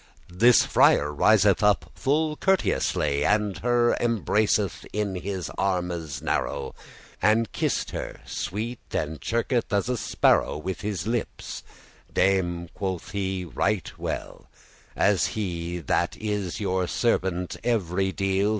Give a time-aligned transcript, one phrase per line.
[0.33, 7.51] This friar riseth up full courteously, And her embraceth *in his armes narrow,* *closely And
[7.51, 11.61] kiss'th her sweet, and chirketh as a sparrow With his lippes:
[12.11, 14.49] "Dame," quoth he, "right well,
[14.95, 18.49] As he that is your servant every deal.